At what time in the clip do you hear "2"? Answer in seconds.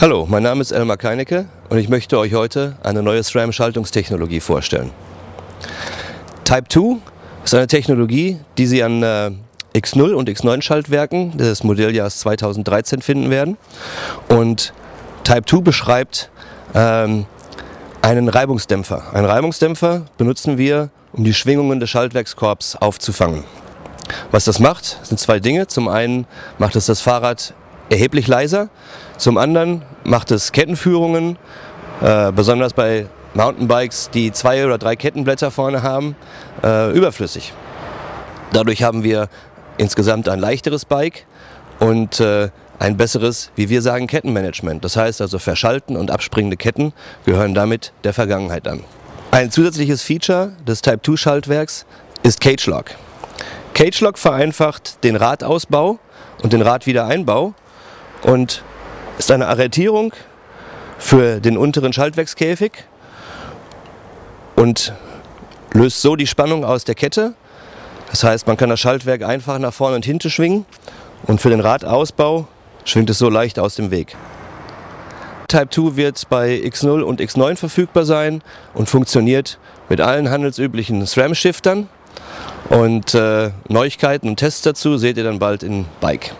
6.68-6.96, 15.46-15.60, 51.02-51.16, 75.68-75.96